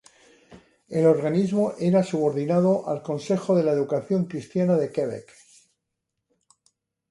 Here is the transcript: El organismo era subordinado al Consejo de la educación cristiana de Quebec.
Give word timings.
El 0.89 1.05
organismo 1.05 1.75
era 1.77 2.01
subordinado 2.03 2.89
al 2.89 3.03
Consejo 3.03 3.55
de 3.55 3.61
la 3.63 3.71
educación 3.73 4.25
cristiana 4.25 4.75
de 4.75 4.91
Quebec. 4.91 5.31